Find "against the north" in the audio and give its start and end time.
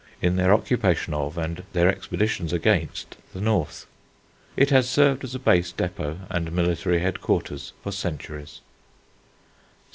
2.51-3.85